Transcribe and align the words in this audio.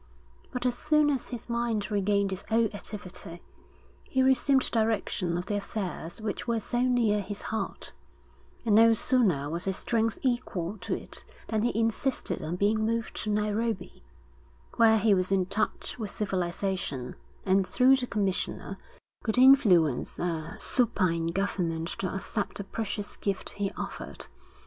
But 0.51 0.65
as 0.65 0.75
soon 0.75 1.11
as 1.11 1.27
his 1.27 1.47
mind 1.47 1.91
regained 1.91 2.31
its 2.33 2.43
old 2.49 2.73
activity, 2.73 3.39
he 4.03 4.23
resumed 4.23 4.71
direction 4.71 5.37
of 5.37 5.45
the 5.45 5.57
affairs 5.57 6.19
which 6.19 6.47
were 6.47 6.59
so 6.59 6.81
near 6.81 7.21
his 7.21 7.43
heart; 7.53 7.93
and 8.65 8.73
no 8.73 8.93
sooner 8.93 9.47
was 9.47 9.65
his 9.65 9.77
strength 9.77 10.17
equal 10.23 10.79
to 10.79 10.95
it 10.95 11.23
than 11.49 11.61
he 11.61 11.79
insisted 11.79 12.41
on 12.41 12.55
being 12.55 12.83
moved 12.83 13.15
to 13.17 13.29
Nairobi, 13.29 14.01
where 14.77 14.97
he 14.97 15.13
was 15.13 15.31
in 15.31 15.45
touch 15.45 15.99
with 15.99 16.09
civilisation, 16.09 17.15
and, 17.45 17.67
through 17.67 17.95
the 17.97 18.07
commissioner, 18.07 18.79
could 19.23 19.37
influence 19.37 20.17
a 20.17 20.57
supine 20.59 21.27
government 21.27 21.89
to 21.99 22.07
accept 22.15 22.57
the 22.57 22.63
precious 22.63 23.17
gift 23.17 23.51
he 23.51 23.71
offered. 23.77 24.25